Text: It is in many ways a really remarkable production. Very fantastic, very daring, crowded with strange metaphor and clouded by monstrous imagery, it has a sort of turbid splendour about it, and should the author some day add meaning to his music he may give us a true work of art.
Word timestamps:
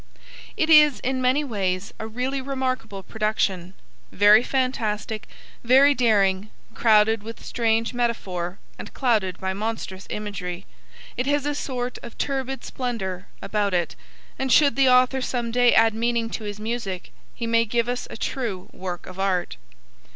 It 0.57 0.71
is 0.71 0.99
in 1.01 1.21
many 1.21 1.43
ways 1.43 1.93
a 1.99 2.07
really 2.07 2.41
remarkable 2.41 3.03
production. 3.03 3.75
Very 4.11 4.41
fantastic, 4.41 5.27
very 5.63 5.93
daring, 5.93 6.49
crowded 6.73 7.21
with 7.21 7.45
strange 7.45 7.93
metaphor 7.93 8.57
and 8.79 8.91
clouded 8.95 9.39
by 9.39 9.53
monstrous 9.53 10.07
imagery, 10.09 10.65
it 11.17 11.27
has 11.27 11.45
a 11.45 11.53
sort 11.53 11.99
of 12.01 12.17
turbid 12.17 12.63
splendour 12.63 13.27
about 13.43 13.75
it, 13.75 13.95
and 14.39 14.51
should 14.51 14.75
the 14.75 14.89
author 14.89 15.21
some 15.21 15.51
day 15.51 15.71
add 15.75 15.93
meaning 15.93 16.31
to 16.31 16.45
his 16.45 16.59
music 16.59 17.11
he 17.35 17.45
may 17.45 17.63
give 17.63 17.87
us 17.87 18.07
a 18.09 18.17
true 18.17 18.69
work 18.73 19.05
of 19.05 19.19
art. 19.19 19.55